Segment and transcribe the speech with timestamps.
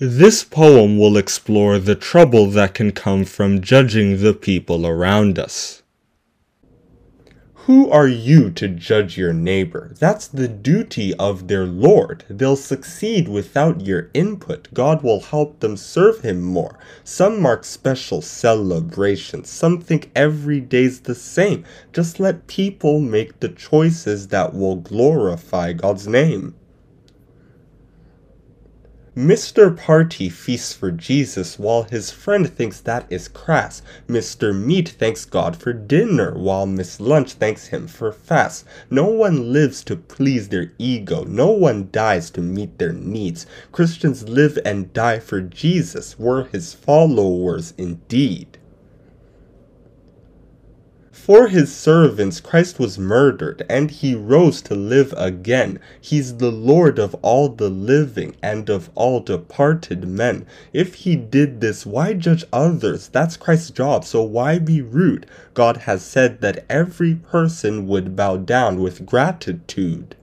[0.00, 5.82] This poem will explore the trouble that can come from judging the people around us.
[7.66, 9.92] Who are you to judge your neighbor?
[9.98, 12.22] That's the duty of their Lord.
[12.30, 14.72] They'll succeed without your input.
[14.72, 16.78] God will help them serve Him more.
[17.02, 19.50] Some mark special celebrations.
[19.50, 21.64] Some think every day's the same.
[21.92, 26.54] Just let people make the choices that will glorify God's name.
[29.18, 29.76] Mr.
[29.76, 33.82] Party feasts for Jesus while his friend thinks that is crass.
[34.08, 34.56] Mr.
[34.56, 38.64] Meat thanks God for dinner while Miss Lunch thanks him for fast.
[38.90, 41.24] No one lives to please their ego.
[41.24, 43.44] No one dies to meet their needs.
[43.72, 46.16] Christians live and die for Jesus.
[46.16, 48.57] We're his followers indeed.
[51.28, 55.78] For his servants Christ was murdered, and he rose to live again.
[56.00, 60.46] He's the Lord of all the living and of all departed men.
[60.72, 63.08] If he did this, why judge others?
[63.08, 65.26] That's Christ's job, so why be rude?
[65.52, 70.16] God has said that every person would bow down with gratitude.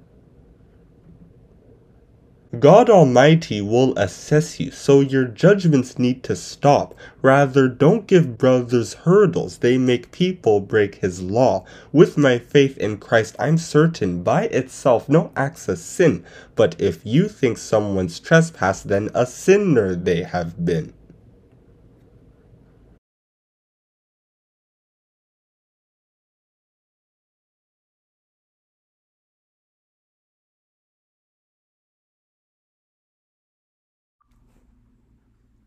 [2.60, 6.94] God Almighty will assess you, so your judgments need to stop.
[7.22, 11.66] Rather, don't give brothers hurdles, they make people break his law.
[11.92, 16.24] With my faith in Christ, I'm certain by itself no act's a sin,
[16.56, 20.94] but if you think someone's trespass, then a sinner they have been.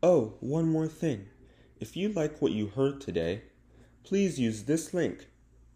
[0.01, 1.27] Oh, one more thing.
[1.81, 3.43] If you like what you heard today,
[4.05, 5.27] please use this link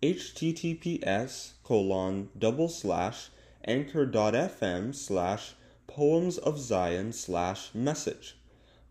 [0.01, 3.31] https colon double slash
[3.65, 5.55] anchor.fm slash
[5.89, 8.37] poems of Zion slash message.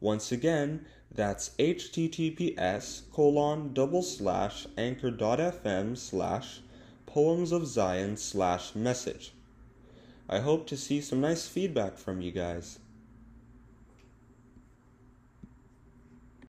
[0.01, 6.59] Once again, that's https colon double slash anchor.fm slash
[7.05, 9.31] poems of Zion slash message.
[10.27, 12.79] I hope to see some nice feedback from you guys.